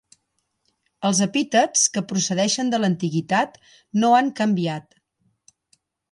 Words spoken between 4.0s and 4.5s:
no han